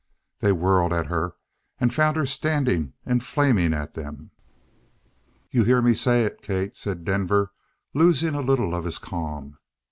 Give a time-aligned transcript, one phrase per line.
[0.39, 1.35] They whirled at her,
[1.79, 4.31] and found her standing and flaming at them.
[5.51, 7.51] "You hear me say it, Kate," said Denver,
[7.93, 9.59] losing a little of his calm.